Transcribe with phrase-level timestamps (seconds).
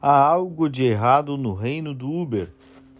[0.00, 2.48] há algo de errado no reino do Uber,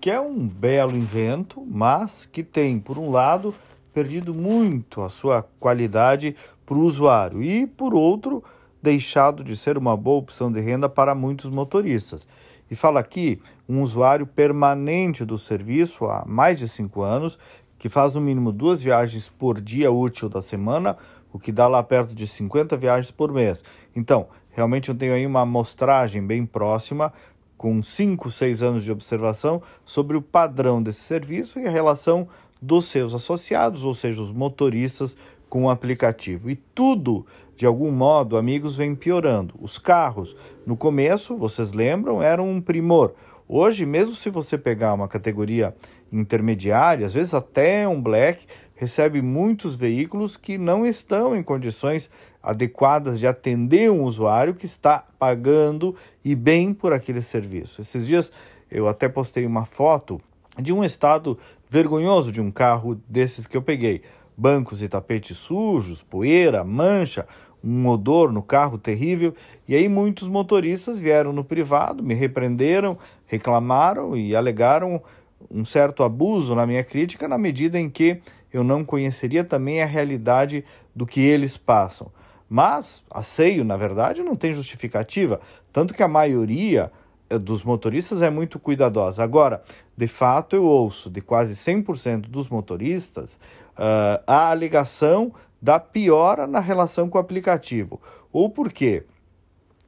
[0.00, 3.54] que é um belo invento, mas que tem, por um lado,
[3.92, 8.42] perdido muito a sua qualidade para o usuário e, por outro,
[8.82, 12.26] deixado de ser uma boa opção de renda para muitos motoristas.
[12.70, 17.38] E fala aqui um usuário permanente do serviço há mais de cinco anos,
[17.78, 20.96] que faz no mínimo duas viagens por dia útil da semana,
[21.32, 23.62] o que dá lá perto de 50 viagens por mês.
[23.94, 27.12] Então, realmente eu tenho aí uma amostragem bem próxima,
[27.56, 32.28] com 5, 6 anos de observação, sobre o padrão desse serviço e a relação
[32.60, 35.16] dos seus associados, ou seja, os motoristas
[35.48, 36.50] com o aplicativo.
[36.50, 39.54] E tudo, de algum modo, amigos, vem piorando.
[39.60, 40.36] Os carros,
[40.66, 43.14] no começo, vocês lembram, eram um primor.
[43.48, 45.74] Hoje, mesmo se você pegar uma categoria
[46.12, 48.46] intermediária, às vezes até um black,
[48.78, 52.08] recebe muitos veículos que não estão em condições
[52.40, 57.80] adequadas de atender um usuário que está pagando e bem por aquele serviço.
[57.80, 58.32] Esses dias
[58.70, 60.20] eu até postei uma foto
[60.56, 61.36] de um estado
[61.68, 64.02] vergonhoso de um carro desses que eu peguei.
[64.36, 67.26] Bancos e tapetes sujos, poeira, mancha,
[67.62, 69.34] um odor no carro terrível.
[69.66, 75.02] E aí muitos motoristas vieram no privado, me repreenderam, reclamaram e alegaram
[75.50, 78.20] um certo abuso na minha crítica na medida em que
[78.52, 82.10] eu não conheceria também a realidade do que eles passam.
[82.48, 85.40] Mas a seio, na verdade, não tem justificativa,
[85.72, 86.90] tanto que a maioria
[87.28, 89.22] eh, dos motoristas é muito cuidadosa.
[89.22, 89.62] Agora,
[89.96, 93.38] de fato, eu ouço de quase 100% dos motoristas
[93.76, 98.00] uh, a alegação da piora na relação com o aplicativo.
[98.32, 99.04] Ou porque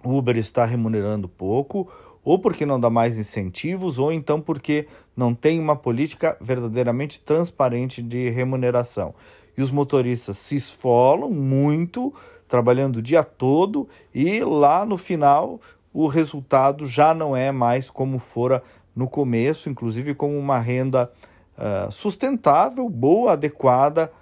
[0.04, 1.90] o Uber está remunerando pouco,
[2.24, 8.02] ou porque não dá mais incentivos, ou então porque não tem uma política verdadeiramente transparente
[8.02, 9.14] de remuneração.
[9.56, 12.14] E os motoristas se esfolam muito,
[12.48, 15.60] trabalhando o dia todo, e lá no final
[15.92, 18.62] o resultado já não é mais como fora
[18.94, 21.10] no começo, inclusive com uma renda
[21.56, 24.12] uh, sustentável, boa, adequada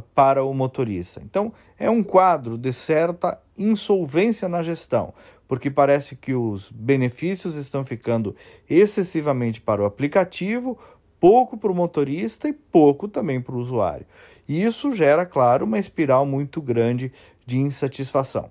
[0.00, 1.20] para o motorista.
[1.24, 5.12] Então, é um quadro de certa insolvência na gestão,
[5.46, 8.34] porque parece que os benefícios estão ficando
[8.68, 10.78] excessivamente para o aplicativo,
[11.20, 14.06] pouco para o motorista e pouco também para o usuário.
[14.48, 17.12] E isso gera, claro, uma espiral muito grande
[17.46, 18.50] de insatisfação.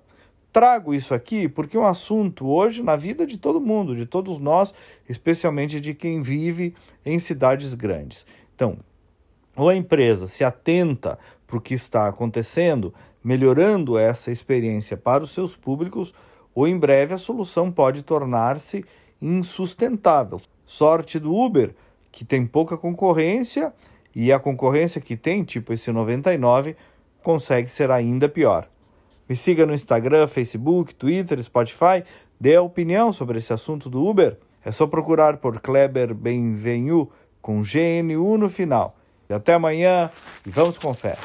[0.52, 4.38] Trago isso aqui porque é um assunto hoje na vida de todo mundo, de todos
[4.38, 4.72] nós,
[5.08, 8.24] especialmente de quem vive em cidades grandes.
[8.54, 8.78] Então,
[9.56, 12.92] ou a empresa se atenta para o que está acontecendo,
[13.22, 16.14] melhorando essa experiência para os seus públicos,
[16.54, 18.84] ou em breve a solução pode tornar-se
[19.20, 20.40] insustentável.
[20.66, 21.74] Sorte do Uber,
[22.10, 23.72] que tem pouca concorrência,
[24.14, 26.76] e a concorrência que tem, tipo esse 99,
[27.22, 28.68] consegue ser ainda pior.
[29.28, 32.04] Me siga no Instagram, Facebook, Twitter, Spotify.
[32.38, 34.36] Dê a opinião sobre esse assunto do Uber.
[34.64, 37.10] É só procurar por Kleber Benvenu
[37.40, 38.96] com GNU no final.
[39.28, 40.10] E até amanhã
[40.46, 41.16] e vamos com fé.